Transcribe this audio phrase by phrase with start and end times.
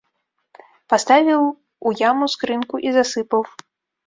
[0.93, 1.41] Паставіў
[1.91, 3.41] у яму скрынку і засыпаў.